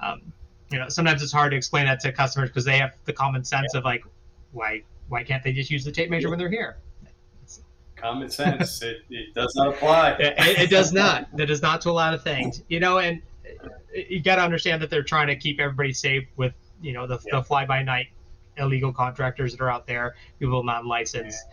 um, 0.00 0.32
you 0.72 0.80
know, 0.80 0.88
sometimes 0.88 1.22
it's 1.22 1.30
hard 1.30 1.52
to 1.52 1.56
explain 1.56 1.84
that 1.86 2.00
to 2.00 2.10
customers 2.10 2.48
because 2.48 2.64
they 2.64 2.78
have 2.78 2.96
the 3.04 3.12
common 3.12 3.44
sense 3.44 3.70
yeah. 3.72 3.78
of 3.78 3.84
like, 3.84 4.04
why 4.50 4.82
why 5.08 5.22
can't 5.22 5.44
they 5.44 5.52
just 5.52 5.70
use 5.70 5.84
the 5.84 5.92
tape 5.92 6.10
measure 6.10 6.28
when 6.28 6.40
they're 6.40 6.50
here? 6.50 6.78
Common 8.02 8.28
sense. 8.28 8.82
it, 8.82 9.04
it 9.10 9.34
does 9.34 9.54
not 9.54 9.68
apply. 9.68 10.12
It, 10.18 10.58
it, 10.58 10.70
does 10.70 10.92
not. 10.92 11.34
That 11.36 11.46
does 11.46 11.62
not 11.62 11.80
to 11.82 11.90
a 11.90 11.92
lot 11.92 12.14
of 12.14 12.22
things. 12.22 12.62
You 12.68 12.80
know, 12.80 12.98
and 12.98 13.22
you 13.94 14.20
got 14.20 14.36
to 14.36 14.42
understand 14.42 14.82
that 14.82 14.90
they're 14.90 15.02
trying 15.02 15.28
to 15.28 15.36
keep 15.36 15.60
everybody 15.60 15.92
safe 15.92 16.26
with 16.36 16.54
you 16.80 16.92
know 16.92 17.06
the, 17.06 17.14
yep. 17.14 17.32
the 17.32 17.42
fly 17.42 17.64
by 17.64 17.82
night 17.82 18.08
illegal 18.58 18.92
contractors 18.92 19.52
that 19.52 19.62
are 19.62 19.70
out 19.70 19.86
there, 19.86 20.14
people 20.38 20.62
non 20.62 20.86
licensed, 20.86 21.46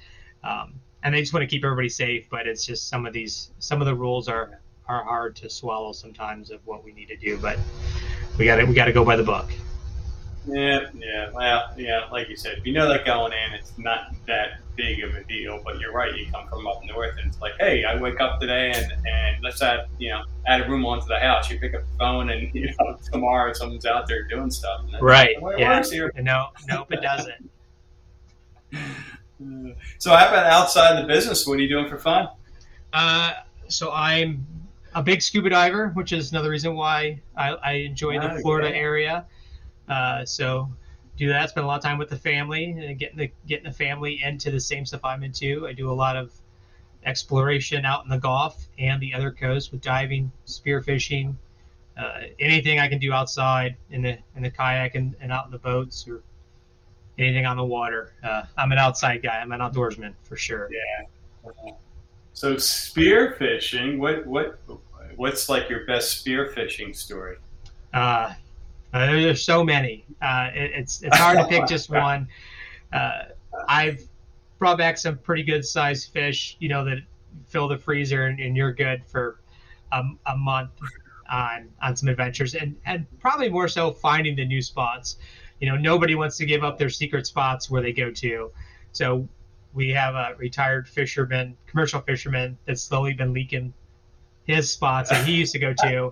yeah. 0.43 0.61
um, 0.61 0.73
and 1.03 1.13
they 1.13 1.21
just 1.21 1.33
want 1.33 1.43
to 1.43 1.47
keep 1.47 1.63
everybody 1.63 1.89
safe. 1.89 2.27
But 2.29 2.47
it's 2.47 2.65
just 2.65 2.89
some 2.89 3.05
of 3.05 3.13
these 3.13 3.51
some 3.59 3.81
of 3.81 3.87
the 3.87 3.95
rules 3.95 4.27
are 4.27 4.59
are 4.87 5.03
hard 5.03 5.35
to 5.37 5.49
swallow 5.49 5.93
sometimes 5.93 6.51
of 6.51 6.65
what 6.65 6.83
we 6.83 6.91
need 6.91 7.07
to 7.07 7.17
do. 7.17 7.37
But 7.37 7.59
we 8.37 8.45
got 8.45 8.57
to 8.57 8.65
we 8.65 8.73
got 8.73 8.85
to 8.85 8.93
go 8.93 9.05
by 9.05 9.15
the 9.15 9.23
book. 9.23 9.49
Yeah, 10.47 10.89
yeah. 10.93 11.29
Well, 11.31 11.73
yeah, 11.77 12.05
like 12.11 12.29
you 12.29 12.35
said, 12.35 12.57
if 12.57 12.65
you 12.65 12.73
know 12.73 12.87
that 12.89 13.05
going 13.05 13.33
in, 13.33 13.53
it's 13.53 13.77
not 13.77 14.13
that 14.27 14.59
big 14.75 15.03
of 15.03 15.13
a 15.15 15.23
deal. 15.25 15.61
But 15.63 15.79
you're 15.79 15.91
right. 15.91 16.15
You 16.15 16.25
come 16.31 16.47
from 16.47 16.65
up 16.67 16.81
north, 16.85 17.17
and 17.17 17.27
it's 17.27 17.41
like, 17.41 17.53
hey, 17.59 17.83
I 17.83 17.99
wake 17.99 18.19
up 18.19 18.39
today, 18.39 18.71
and 18.73 18.91
and 19.07 19.43
let's 19.43 19.61
add, 19.61 19.87
you 19.97 20.09
know, 20.09 20.23
add 20.47 20.61
a 20.61 20.69
room 20.69 20.85
onto 20.85 21.07
the 21.07 21.19
house. 21.19 21.49
You 21.51 21.59
pick 21.59 21.73
up 21.75 21.81
the 21.81 21.97
phone, 21.97 22.29
and 22.29 22.49
you 22.53 22.73
know, 22.79 22.97
tomorrow 23.11 23.53
someone's 23.53 23.85
out 23.85 24.07
there 24.07 24.23
doing 24.27 24.49
stuff. 24.51 24.85
right. 25.01 25.35
yeah. 25.57 25.69
No, 26.15 26.47
nope, 26.67 26.91
it 26.91 27.01
doesn't. 27.01 27.49
so, 29.97 30.15
how 30.15 30.27
about 30.29 30.45
outside 30.45 31.01
the 31.01 31.07
business? 31.07 31.45
What 31.45 31.59
are 31.59 31.61
you 31.61 31.69
doing 31.69 31.89
for 31.89 31.97
fun? 31.97 32.29
Uh, 32.93 33.33
so 33.67 33.91
I'm 33.91 34.45
a 34.95 35.03
big 35.03 35.21
scuba 35.21 35.49
diver, 35.49 35.89
which 35.89 36.11
is 36.11 36.31
another 36.31 36.49
reason 36.49 36.75
why 36.75 37.21
I, 37.35 37.49
I 37.51 37.71
enjoy 37.73 38.19
the 38.19 38.39
Florida 38.41 38.75
area. 38.75 39.25
Uh, 39.89 40.23
so 40.25 40.69
do 41.17 41.27
that. 41.29 41.49
Spend 41.49 41.63
a 41.63 41.67
lot 41.67 41.77
of 41.77 41.83
time 41.83 41.97
with 41.97 42.09
the 42.09 42.17
family 42.17 42.65
and 42.65 42.97
getting 42.97 43.17
the 43.17 43.31
getting 43.47 43.65
the 43.65 43.71
family 43.71 44.21
into 44.23 44.51
the 44.51 44.59
same 44.59 44.85
stuff 44.85 45.01
I'm 45.03 45.23
into. 45.23 45.67
I 45.67 45.73
do 45.73 45.91
a 45.91 45.93
lot 45.93 46.15
of 46.15 46.31
exploration 47.05 47.85
out 47.85 48.03
in 48.03 48.09
the 48.09 48.17
Gulf 48.17 48.67
and 48.77 49.01
the 49.01 49.13
other 49.13 49.31
coast 49.31 49.71
with 49.71 49.81
diving, 49.81 50.31
spearfishing, 50.45 51.35
uh, 51.97 52.21
anything 52.39 52.79
I 52.79 52.87
can 52.87 52.99
do 52.99 53.11
outside 53.11 53.75
in 53.89 54.01
the 54.01 54.17
in 54.35 54.43
the 54.43 54.51
kayak 54.51 54.95
and, 54.95 55.15
and 55.19 55.31
out 55.31 55.45
in 55.45 55.51
the 55.51 55.59
boats 55.59 56.07
or 56.07 56.21
anything 57.17 57.45
on 57.45 57.57
the 57.57 57.65
water. 57.65 58.13
Uh, 58.23 58.43
I'm 58.57 58.71
an 58.71 58.77
outside 58.77 59.21
guy. 59.21 59.39
I'm 59.39 59.51
an 59.51 59.59
outdoorsman 59.59 60.13
for 60.23 60.37
sure. 60.37 60.69
Yeah. 60.71 61.71
So 62.33 62.55
spearfishing, 62.55 63.97
what 63.97 64.25
what 64.25 64.59
what's 65.17 65.49
like 65.49 65.69
your 65.69 65.85
best 65.85 66.25
spearfishing 66.25 66.95
story? 66.95 67.37
Uh, 67.93 68.33
uh, 68.93 69.05
there's 69.05 69.43
so 69.43 69.63
many. 69.63 70.05
Uh, 70.21 70.49
it, 70.53 70.71
it's 70.75 71.01
it's 71.03 71.17
hard 71.17 71.37
to 71.37 71.45
pick 71.47 71.67
just 71.67 71.89
one. 71.89 72.27
Uh, 72.91 73.23
I've 73.67 74.01
brought 74.57 74.77
back 74.77 74.97
some 74.97 75.17
pretty 75.17 75.43
good 75.43 75.65
sized 75.65 76.11
fish, 76.11 76.57
you 76.59 76.69
know, 76.69 76.83
that 76.85 76.99
fill 77.47 77.67
the 77.67 77.77
freezer 77.77 78.25
and, 78.25 78.39
and 78.39 78.57
you're 78.57 78.73
good 78.73 79.03
for 79.05 79.39
um, 79.91 80.19
a 80.25 80.35
month 80.35 80.71
on 81.31 81.69
on 81.81 81.95
some 81.95 82.09
adventures, 82.09 82.55
and 82.55 82.75
and 82.85 83.05
probably 83.19 83.49
more 83.49 83.67
so 83.67 83.91
finding 83.91 84.35
the 84.35 84.45
new 84.45 84.61
spots. 84.61 85.17
You 85.59 85.69
know, 85.69 85.75
nobody 85.75 86.15
wants 86.15 86.37
to 86.37 86.45
give 86.45 86.63
up 86.63 86.77
their 86.77 86.89
secret 86.89 87.27
spots 87.27 87.69
where 87.69 87.81
they 87.81 87.91
go 87.91 88.11
to, 88.11 88.51
so 88.91 89.27
we 89.73 89.89
have 89.89 90.15
a 90.15 90.33
retired 90.37 90.87
fisherman, 90.87 91.55
commercial 91.67 92.01
fisherman, 92.01 92.57
that's 92.65 92.81
slowly 92.81 93.13
been 93.13 93.33
leaking 93.33 93.73
his 94.45 94.71
spots 94.71 95.09
that 95.11 95.25
he 95.25 95.33
used 95.33 95.53
to 95.53 95.59
go 95.59 95.73
to, 95.73 96.11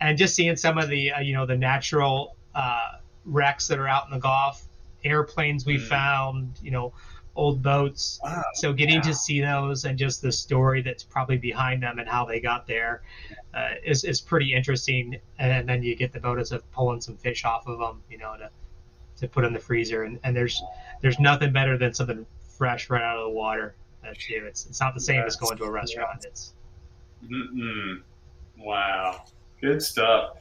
and 0.00 0.16
just 0.16 0.34
seeing 0.34 0.56
some 0.56 0.78
of 0.78 0.88
the 0.88 1.12
uh, 1.12 1.20
you 1.20 1.34
know 1.34 1.46
the 1.46 1.56
natural 1.56 2.36
uh, 2.54 2.98
wrecks 3.24 3.68
that 3.68 3.78
are 3.78 3.88
out 3.88 4.06
in 4.06 4.12
the 4.12 4.18
Gulf, 4.18 4.66
airplanes 5.04 5.66
we 5.66 5.76
mm. 5.76 5.86
found, 5.86 6.58
you 6.62 6.70
know, 6.70 6.92
old 7.36 7.62
boats. 7.62 8.20
Wow. 8.22 8.42
So 8.54 8.72
getting 8.72 8.96
yeah. 8.96 9.02
to 9.02 9.14
see 9.14 9.40
those 9.40 9.84
and 9.84 9.96
just 9.98 10.22
the 10.22 10.32
story 10.32 10.82
that's 10.82 11.04
probably 11.04 11.38
behind 11.38 11.82
them 11.82 11.98
and 11.98 12.08
how 12.08 12.24
they 12.24 12.40
got 12.40 12.66
there 12.66 13.02
uh, 13.54 13.74
is 13.84 14.04
is 14.04 14.20
pretty 14.20 14.52
interesting. 14.52 15.16
And 15.38 15.68
then 15.68 15.82
you 15.82 15.94
get 15.94 16.12
the 16.12 16.20
bonus 16.20 16.50
of 16.50 16.70
pulling 16.72 17.00
some 17.00 17.16
fish 17.16 17.44
off 17.44 17.66
of 17.66 17.78
them, 17.78 18.02
you 18.10 18.18
know, 18.18 18.36
to 18.36 18.50
to 19.18 19.28
put 19.28 19.44
in 19.44 19.52
the 19.52 19.60
freezer. 19.60 20.02
And, 20.02 20.18
and 20.24 20.36
there's 20.36 20.62
there's 21.00 21.18
nothing 21.18 21.52
better 21.52 21.78
than 21.78 21.94
something 21.94 22.26
fresh 22.56 22.90
right 22.90 23.02
out 23.02 23.18
of 23.18 23.24
the 23.24 23.30
water. 23.30 23.76
That's 24.02 24.28
you. 24.28 24.44
It's 24.46 24.66
it's 24.66 24.80
not 24.80 24.94
the 24.94 25.00
same 25.00 25.22
as 25.22 25.36
going 25.36 25.56
to 25.58 25.64
a 25.64 25.70
restaurant. 25.70 26.20
Yeah. 26.22 26.28
It's. 26.28 26.54
Mm-mm. 27.24 28.02
Wow. 28.58 29.24
Good 29.60 29.82
stuff. 29.82 30.36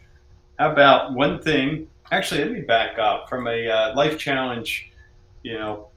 How 0.59 0.71
about 0.71 1.13
one 1.13 1.41
thing? 1.41 1.87
Actually, 2.11 2.41
let 2.43 2.51
me 2.51 2.61
back 2.61 2.99
up 2.99 3.27
from 3.29 3.47
a 3.47 3.67
uh, 3.67 3.95
life 3.95 4.17
challenge, 4.17 4.91
you 5.43 5.53
know, 5.53 5.87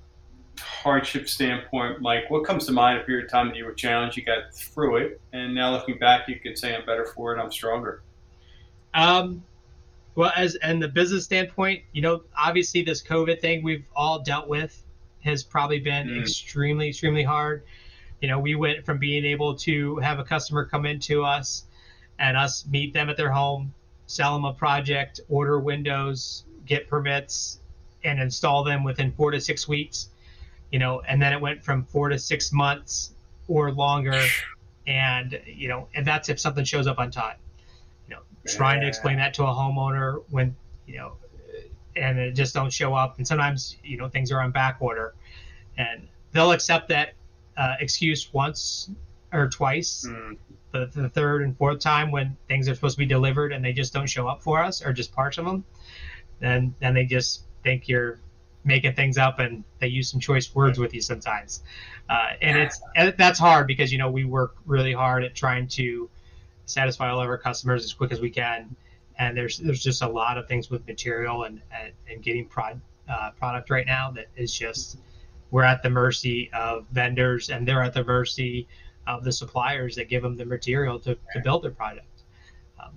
hardship 0.60 1.28
standpoint, 1.28 2.00
Mike, 2.00 2.30
what 2.30 2.44
comes 2.44 2.66
to 2.66 2.72
mind 2.72 2.98
a 2.98 3.04
period 3.04 3.26
of 3.26 3.30
time 3.30 3.48
that 3.48 3.56
you 3.56 3.64
were 3.64 3.72
challenged, 3.72 4.16
you 4.16 4.24
got 4.24 4.52
through 4.54 4.96
it, 4.96 5.20
and 5.32 5.54
now 5.54 5.70
looking 5.70 5.98
back, 5.98 6.28
you 6.28 6.38
can 6.38 6.56
say 6.56 6.74
I'm 6.74 6.84
better 6.84 7.06
for 7.06 7.36
it, 7.36 7.40
I'm 7.40 7.52
stronger. 7.52 8.02
Um, 8.94 9.42
well, 10.14 10.32
as 10.36 10.56
and 10.56 10.82
the 10.82 10.88
business 10.88 11.24
standpoint, 11.24 11.82
you 11.92 12.02
know, 12.02 12.22
obviously 12.36 12.82
this 12.82 13.02
COVID 13.02 13.40
thing 13.40 13.62
we've 13.62 13.84
all 13.94 14.20
dealt 14.20 14.48
with 14.48 14.82
has 15.24 15.42
probably 15.42 15.80
been 15.80 16.08
mm. 16.08 16.20
extremely, 16.20 16.88
extremely 16.88 17.22
hard. 17.22 17.62
You 18.20 18.28
know, 18.28 18.38
we 18.38 18.54
went 18.54 18.84
from 18.84 18.98
being 18.98 19.24
able 19.24 19.54
to 19.56 19.96
have 19.96 20.18
a 20.18 20.24
customer 20.24 20.64
come 20.64 20.84
into 20.86 21.24
us 21.24 21.64
and 22.20 22.36
us 22.36 22.66
meet 22.66 22.92
them 22.94 23.10
at 23.10 23.16
their 23.16 23.32
home, 23.32 23.74
sell 24.06 24.34
them 24.34 24.44
a 24.44 24.52
project, 24.52 25.20
order 25.28 25.58
windows, 25.58 26.44
get 26.66 26.88
permits, 26.88 27.60
and 28.04 28.20
install 28.20 28.62
them 28.62 28.84
within 28.84 29.10
four 29.12 29.30
to 29.32 29.40
six 29.40 29.66
weeks. 29.66 30.10
You 30.70 30.78
know, 30.78 31.02
and 31.08 31.20
then 31.20 31.32
it 31.32 31.40
went 31.40 31.64
from 31.64 31.84
four 31.84 32.10
to 32.10 32.18
six 32.18 32.52
months 32.52 33.12
or 33.48 33.72
longer. 33.72 34.22
And, 34.86 35.40
you 35.46 35.68
know, 35.68 35.88
and 35.94 36.06
that's 36.06 36.28
if 36.28 36.38
something 36.38 36.64
shows 36.64 36.86
up 36.86 36.98
on 36.98 37.10
time 37.10 37.36
You 38.08 38.16
know, 38.16 38.22
trying 38.46 38.80
to 38.80 38.86
explain 38.86 39.16
that 39.18 39.34
to 39.34 39.44
a 39.44 39.48
homeowner 39.48 40.22
when 40.30 40.54
you 40.86 40.98
know 40.98 41.14
and 41.96 42.18
it 42.18 42.32
just 42.32 42.54
don't 42.54 42.72
show 42.72 42.94
up 42.94 43.18
and 43.18 43.26
sometimes 43.26 43.76
you 43.82 43.96
know 43.96 44.08
things 44.08 44.30
are 44.32 44.40
on 44.40 44.50
back 44.50 44.76
order 44.80 45.14
and 45.76 46.06
they'll 46.32 46.52
accept 46.52 46.88
that 46.88 47.14
uh, 47.56 47.74
excuse 47.80 48.32
once 48.32 48.90
or 49.32 49.48
twice 49.48 50.06
mm. 50.08 50.36
but 50.72 50.92
the 50.92 51.08
third 51.08 51.42
and 51.42 51.56
fourth 51.56 51.78
time 51.78 52.10
when 52.10 52.36
things 52.48 52.68
are 52.68 52.74
supposed 52.74 52.96
to 52.96 52.98
be 52.98 53.06
delivered 53.06 53.52
and 53.52 53.64
they 53.64 53.72
just 53.72 53.92
don't 53.92 54.08
show 54.08 54.26
up 54.26 54.42
for 54.42 54.62
us 54.62 54.84
or 54.84 54.92
just 54.92 55.12
parts 55.12 55.38
of 55.38 55.44
them 55.44 55.64
then 56.40 56.74
then 56.80 56.94
they 56.94 57.04
just 57.04 57.44
think 57.62 57.88
you're 57.88 58.18
making 58.64 58.92
things 58.92 59.16
up 59.16 59.38
and 59.38 59.64
they 59.78 59.88
use 59.88 60.10
some 60.10 60.20
choice 60.20 60.54
words 60.54 60.78
with 60.78 60.92
you 60.92 61.00
sometimes 61.00 61.62
uh, 62.10 62.30
and 62.42 62.58
it's 62.58 62.80
and 62.96 63.14
that's 63.16 63.38
hard 63.38 63.68
because 63.68 63.92
you 63.92 63.98
know 63.98 64.10
we 64.10 64.24
work 64.24 64.56
really 64.66 64.92
hard 64.92 65.22
at 65.22 65.34
trying 65.34 65.68
to 65.68 66.10
satisfy 66.70 67.10
all 67.10 67.20
of 67.20 67.28
our 67.28 67.38
customers 67.38 67.84
as 67.84 67.92
quick 67.92 68.12
as 68.12 68.20
we 68.20 68.30
can. 68.30 68.74
And 69.18 69.36
there's 69.36 69.58
there's 69.58 69.82
just 69.82 70.02
a 70.02 70.08
lot 70.08 70.38
of 70.38 70.48
things 70.48 70.70
with 70.70 70.86
material 70.86 71.44
and 71.44 71.60
and, 71.70 71.92
and 72.10 72.22
getting 72.22 72.46
prod, 72.46 72.80
uh, 73.08 73.30
product 73.38 73.70
right 73.70 73.86
now 73.86 74.10
that 74.12 74.26
is 74.36 74.52
just 74.52 74.98
we're 75.50 75.64
at 75.64 75.82
the 75.82 75.90
mercy 75.90 76.50
of 76.52 76.86
vendors 76.92 77.50
and 77.50 77.66
they're 77.66 77.82
at 77.82 77.92
the 77.92 78.04
mercy 78.04 78.66
of 79.06 79.24
the 79.24 79.32
suppliers 79.32 79.96
that 79.96 80.08
give 80.08 80.22
them 80.22 80.36
the 80.36 80.44
material 80.44 80.98
to, 81.00 81.14
to 81.32 81.40
build 81.42 81.62
their 81.62 81.70
product. 81.70 82.06
Um, 82.82 82.92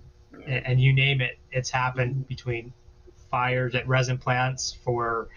and, 0.46 0.66
and, 0.66 0.82
you 0.82 0.94
name 0.94 1.22
it, 1.22 1.38
it's 1.52 1.70
happened 1.70 2.28
between 2.28 2.74
fires 3.32 3.74
at 3.74 3.88
resin 3.88 4.18
plants 4.18 4.78
for 4.84 5.30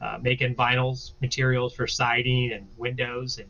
uh, 0.00 0.18
making 0.22 0.54
vinyls 0.54 1.12
materials 1.20 1.74
for 1.74 1.86
siding 1.86 2.52
and 2.52 2.66
windows 2.76 3.38
and 3.38 3.48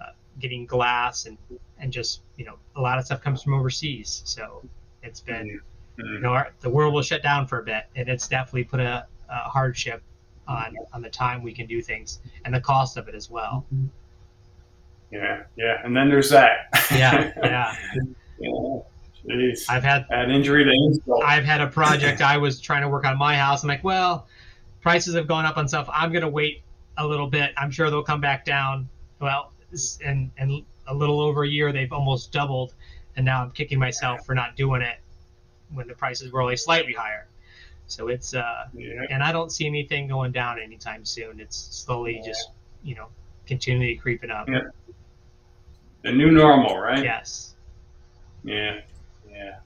uh, 0.00 0.10
getting 0.38 0.66
glass 0.66 1.26
and 1.26 1.38
and 1.78 1.92
just 1.92 2.22
you 2.36 2.44
know 2.44 2.56
a 2.76 2.80
lot 2.80 2.98
of 2.98 3.04
stuff 3.04 3.20
comes 3.20 3.42
from 3.42 3.54
overseas. 3.54 4.22
So 4.24 4.62
it's 5.02 5.20
been 5.20 5.60
mm-hmm. 5.98 6.14
you 6.14 6.20
know 6.20 6.30
our, 6.30 6.52
the 6.60 6.70
world 6.70 6.94
will 6.94 7.02
shut 7.02 7.22
down 7.22 7.46
for 7.46 7.60
a 7.60 7.62
bit, 7.62 7.84
and 7.94 8.08
it's 8.08 8.26
definitely 8.26 8.64
put 8.64 8.80
a, 8.80 9.06
a 9.28 9.48
hardship 9.48 10.02
on 10.48 10.74
on 10.92 11.02
the 11.02 11.10
time 11.10 11.42
we 11.42 11.52
can 11.52 11.66
do 11.66 11.80
things 11.80 12.20
and 12.44 12.54
the 12.54 12.60
cost 12.60 12.96
of 12.96 13.08
it 13.08 13.14
as 13.14 13.30
well. 13.30 13.66
Yeah, 15.10 15.42
yeah, 15.56 15.84
and 15.84 15.96
then 15.96 16.08
there's 16.08 16.30
that. 16.30 16.68
yeah, 16.92 17.32
yeah. 17.42 17.76
yeah. 18.38 18.78
Jeez. 19.26 19.66
I've 19.68 19.82
had 19.82 20.06
an 20.10 20.30
injury 20.30 20.64
to 20.64 20.70
insult. 20.70 21.22
I've 21.24 21.44
had 21.44 21.60
a 21.60 21.66
project 21.66 22.22
I 22.22 22.38
was 22.38 22.60
trying 22.60 22.82
to 22.82 22.88
work 22.88 23.04
on 23.04 23.18
my 23.18 23.36
house. 23.36 23.62
I'm 23.62 23.68
like, 23.68 23.84
well, 23.84 24.26
prices 24.80 25.14
have 25.14 25.26
gone 25.26 25.44
up 25.44 25.56
on 25.56 25.68
stuff. 25.68 25.88
I'm 25.92 26.12
gonna 26.12 26.28
wait 26.28 26.62
a 26.96 27.06
little 27.06 27.26
bit. 27.26 27.52
I'm 27.56 27.70
sure 27.70 27.90
they'll 27.90 28.02
come 28.02 28.20
back 28.20 28.44
down. 28.44 28.88
Well, 29.20 29.52
and 30.04 30.30
and 30.38 30.64
a 30.86 30.94
little 30.94 31.20
over 31.20 31.44
a 31.44 31.48
year, 31.48 31.72
they've 31.72 31.92
almost 31.92 32.32
doubled, 32.32 32.74
and 33.16 33.24
now 33.24 33.42
I'm 33.42 33.50
kicking 33.50 33.78
myself 33.78 34.24
for 34.24 34.34
not 34.34 34.56
doing 34.56 34.82
it 34.82 34.96
when 35.72 35.86
the 35.86 35.94
prices 35.94 36.32
were 36.32 36.42
only 36.42 36.56
slightly 36.56 36.92
higher. 36.92 37.28
So 37.86 38.08
it's 38.08 38.34
uh, 38.34 38.66
yeah. 38.74 39.02
and 39.10 39.22
I 39.22 39.32
don't 39.32 39.50
see 39.50 39.66
anything 39.66 40.08
going 40.08 40.32
down 40.32 40.60
anytime 40.60 41.04
soon. 41.04 41.40
It's 41.40 41.56
slowly 41.56 42.16
yeah. 42.16 42.26
just 42.26 42.50
you 42.82 42.94
know 42.94 43.08
continually 43.46 43.96
creeping 43.96 44.30
up. 44.30 44.48
Yeah. 44.48 44.70
The 46.02 46.12
new 46.12 46.30
normal, 46.30 46.78
right? 46.78 47.04
Yes. 47.04 47.54
Yeah, 48.44 48.80
yeah. 49.30 49.58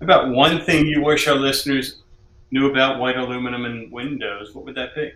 About 0.00 0.30
one 0.30 0.60
thing 0.64 0.86
you 0.86 1.02
wish 1.02 1.26
our 1.26 1.34
listeners 1.34 2.02
knew 2.50 2.70
about 2.70 3.00
white 3.00 3.16
aluminum 3.16 3.64
and 3.64 3.90
windows, 3.90 4.54
what 4.54 4.64
would 4.64 4.74
that 4.74 4.94
be? 4.94 5.12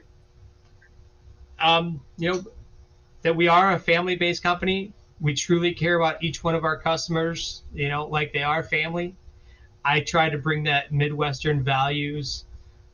Um, 1.60 2.00
you 2.18 2.32
know, 2.32 2.44
that 3.22 3.34
we 3.34 3.48
are 3.48 3.72
a 3.72 3.78
family-based 3.78 4.42
company 4.42 4.92
we 5.20 5.34
truly 5.34 5.72
care 5.72 5.96
about 5.96 6.22
each 6.22 6.44
one 6.44 6.54
of 6.54 6.64
our 6.64 6.78
customers, 6.78 7.62
you 7.74 7.88
know, 7.88 8.06
like 8.06 8.32
they 8.32 8.42
are 8.42 8.62
family. 8.62 9.14
I 9.84 10.00
try 10.00 10.28
to 10.28 10.38
bring 10.38 10.64
that 10.64 10.92
Midwestern 10.92 11.62
values 11.62 12.44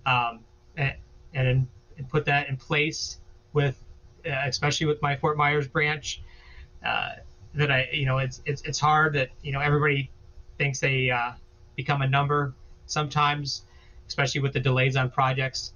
um, 0.06 0.40
and, 0.76 0.94
and, 1.34 1.66
and 1.96 2.08
put 2.08 2.24
that 2.26 2.48
in 2.48 2.56
place 2.56 3.18
with, 3.52 3.82
uh, 4.26 4.42
especially 4.46 4.86
with 4.86 5.00
my 5.02 5.16
Fort 5.16 5.36
Myers 5.36 5.66
branch. 5.66 6.22
Uh, 6.84 7.10
that 7.54 7.70
I, 7.70 7.88
you 7.92 8.06
know, 8.06 8.18
it's, 8.18 8.40
it's 8.46 8.62
it's 8.62 8.80
hard 8.80 9.12
that 9.14 9.28
you 9.42 9.52
know 9.52 9.60
everybody 9.60 10.10
thinks 10.58 10.80
they 10.80 11.10
uh, 11.10 11.32
become 11.76 12.02
a 12.02 12.08
number 12.08 12.54
sometimes, 12.86 13.64
especially 14.08 14.40
with 14.40 14.52
the 14.52 14.60
delays 14.60 14.96
on 14.96 15.10
projects. 15.10 15.72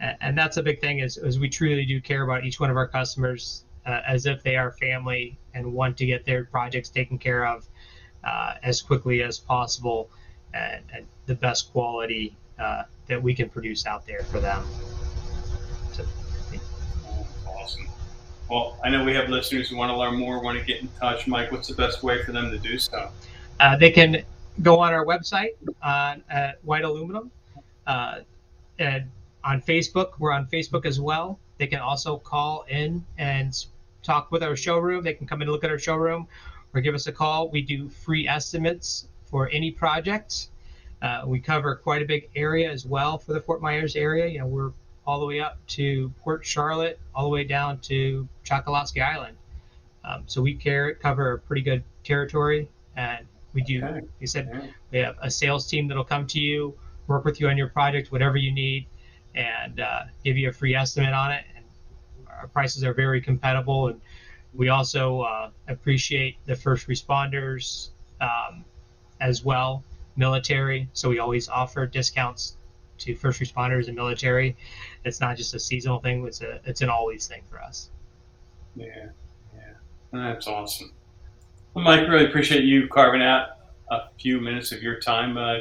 And, 0.00 0.16
and 0.20 0.38
that's 0.38 0.56
a 0.56 0.62
big 0.62 0.80
thing 0.80 0.98
is, 0.98 1.16
is 1.16 1.38
we 1.38 1.48
truly 1.48 1.84
do 1.84 2.00
care 2.00 2.22
about 2.22 2.44
each 2.44 2.60
one 2.60 2.70
of 2.70 2.76
our 2.76 2.88
customers 2.88 3.64
uh, 3.86 4.00
as 4.06 4.26
if 4.26 4.42
they 4.42 4.56
are 4.56 4.72
family 4.72 5.38
and 5.54 5.72
want 5.72 5.96
to 5.98 6.06
get 6.06 6.24
their 6.24 6.44
projects 6.44 6.88
taken 6.88 7.18
care 7.18 7.46
of 7.46 7.66
uh, 8.24 8.54
as 8.62 8.82
quickly 8.82 9.22
as 9.22 9.38
possible 9.38 10.10
and, 10.52 10.82
and 10.94 11.06
the 11.26 11.34
best 11.34 11.72
quality 11.72 12.36
uh, 12.58 12.82
that 13.06 13.22
we 13.22 13.34
can 13.34 13.48
produce 13.48 13.86
out 13.86 14.06
there 14.06 14.22
for 14.24 14.40
them. 14.40 14.64
So. 15.92 16.04
Awesome. 17.46 17.86
Well, 18.54 18.78
I 18.84 18.88
know 18.88 19.02
we 19.02 19.12
have 19.14 19.30
listeners 19.30 19.68
who 19.68 19.76
want 19.76 19.90
to 19.90 19.96
learn 19.96 20.14
more, 20.14 20.40
want 20.40 20.56
to 20.56 20.64
get 20.64 20.80
in 20.80 20.86
touch. 21.00 21.26
Mike, 21.26 21.50
what's 21.50 21.66
the 21.66 21.74
best 21.74 22.04
way 22.04 22.22
for 22.22 22.30
them 22.30 22.52
to 22.52 22.58
do 22.58 22.78
so? 22.78 23.10
Uh, 23.58 23.76
they 23.76 23.90
can 23.90 24.22
go 24.62 24.78
on 24.78 24.92
our 24.92 25.04
website 25.04 25.54
uh, 25.82 26.18
at 26.30 26.64
White 26.64 26.84
Aluminum. 26.84 27.32
Uh, 27.84 28.20
and 28.78 29.10
on 29.42 29.60
Facebook, 29.60 30.12
we're 30.20 30.30
on 30.30 30.46
Facebook 30.46 30.86
as 30.86 31.00
well. 31.00 31.40
They 31.58 31.66
can 31.66 31.80
also 31.80 32.16
call 32.16 32.64
in 32.68 33.04
and 33.18 33.52
talk 34.04 34.30
with 34.30 34.44
our 34.44 34.54
showroom. 34.54 35.02
They 35.02 35.14
can 35.14 35.26
come 35.26 35.42
in 35.42 35.48
and 35.48 35.52
look 35.52 35.64
at 35.64 35.70
our 35.70 35.78
showroom 35.80 36.28
or 36.74 36.80
give 36.80 36.94
us 36.94 37.08
a 37.08 37.12
call. 37.12 37.48
We 37.48 37.60
do 37.60 37.88
free 37.88 38.28
estimates 38.28 39.08
for 39.24 39.50
any 39.50 39.72
project. 39.72 40.50
Uh, 41.02 41.22
we 41.26 41.40
cover 41.40 41.74
quite 41.74 42.02
a 42.02 42.06
big 42.06 42.30
area 42.36 42.70
as 42.70 42.86
well 42.86 43.18
for 43.18 43.32
the 43.32 43.40
Fort 43.40 43.60
Myers 43.60 43.96
area. 43.96 44.28
You 44.28 44.38
know, 44.38 44.46
we're 44.46 44.70
all 45.06 45.20
the 45.20 45.26
way 45.26 45.40
up 45.40 45.58
to 45.66 46.12
Port 46.20 46.44
Charlotte, 46.44 46.98
all 47.14 47.24
the 47.24 47.30
way 47.30 47.44
down 47.44 47.78
to 47.80 48.28
Chokoloskee 48.44 49.02
Island. 49.02 49.36
Um, 50.04 50.24
so 50.26 50.42
we 50.42 50.54
care, 50.54 50.94
cover 50.94 51.32
a 51.32 51.38
pretty 51.38 51.62
good 51.62 51.82
territory, 52.02 52.68
and 52.96 53.26
we 53.52 53.62
do. 53.62 53.82
Okay. 53.82 53.94
Like 53.94 54.04
I 54.22 54.24
said, 54.24 54.74
we 54.90 54.98
have 54.98 55.16
a 55.22 55.30
sales 55.30 55.66
team 55.66 55.88
that'll 55.88 56.04
come 56.04 56.26
to 56.28 56.40
you, 56.40 56.74
work 57.06 57.24
with 57.24 57.40
you 57.40 57.48
on 57.48 57.56
your 57.56 57.68
project, 57.68 58.12
whatever 58.12 58.36
you 58.36 58.52
need, 58.52 58.86
and 59.34 59.80
uh, 59.80 60.04
give 60.22 60.36
you 60.36 60.48
a 60.48 60.52
free 60.52 60.74
estimate 60.74 61.12
on 61.12 61.32
it 61.32 61.44
And 61.56 61.64
our 62.28 62.46
prices 62.48 62.84
are 62.84 62.94
very 62.94 63.20
compatible, 63.20 63.88
and 63.88 64.00
we 64.52 64.68
also 64.68 65.20
uh, 65.22 65.50
appreciate 65.68 66.36
the 66.46 66.54
first 66.54 66.86
responders 66.86 67.90
um, 68.20 68.64
as 69.20 69.44
well, 69.44 69.82
military. 70.16 70.88
So 70.92 71.08
we 71.08 71.18
always 71.18 71.48
offer 71.48 71.86
discounts 71.86 72.56
to 72.98 73.14
first 73.14 73.40
responders 73.40 73.86
and 73.88 73.96
military. 73.96 74.56
It's 75.04 75.20
not 75.20 75.36
just 75.36 75.54
a 75.54 75.60
seasonal 75.60 76.00
thing; 76.00 76.26
it's 76.26 76.40
a 76.40 76.60
it's 76.64 76.80
an 76.80 76.88
always 76.88 77.26
thing 77.26 77.42
for 77.50 77.60
us. 77.60 77.90
Yeah, 78.76 79.08
yeah, 79.54 79.72
that's 80.12 80.46
awesome. 80.46 80.92
Well, 81.74 81.84
Mike, 81.84 82.08
really 82.08 82.26
appreciate 82.26 82.64
you 82.64 82.88
carving 82.88 83.22
out 83.22 83.48
a 83.90 84.08
few 84.20 84.40
minutes 84.40 84.72
of 84.72 84.82
your 84.82 85.00
time 85.00 85.36
uh, 85.36 85.58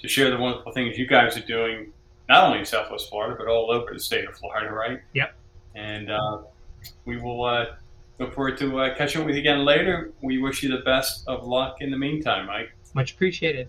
to 0.00 0.08
share 0.08 0.30
the 0.30 0.36
wonderful 0.36 0.72
things 0.72 0.98
you 0.98 1.06
guys 1.06 1.36
are 1.36 1.46
doing, 1.46 1.92
not 2.28 2.44
only 2.44 2.60
in 2.60 2.64
Southwest 2.64 3.08
Florida 3.10 3.36
but 3.38 3.48
all 3.48 3.70
over 3.70 3.92
the 3.92 4.00
state 4.00 4.26
of 4.26 4.36
Florida, 4.36 4.72
right? 4.72 5.00
Yep 5.12 5.34
and 5.76 6.10
uh, 6.10 6.38
we 7.04 7.18
will 7.18 7.44
uh, 7.44 7.66
look 8.18 8.34
forward 8.34 8.58
to 8.58 8.80
uh, 8.80 8.96
catching 8.96 9.20
up 9.20 9.26
with 9.26 9.36
you 9.36 9.40
again 9.40 9.64
later. 9.64 10.12
We 10.22 10.38
wish 10.38 10.62
you 10.62 10.70
the 10.70 10.82
best 10.82 11.28
of 11.28 11.46
luck 11.46 11.76
in 11.80 11.90
the 11.90 11.98
meantime, 11.98 12.46
Mike. 12.46 12.72
Much 12.94 13.12
appreciated. 13.12 13.68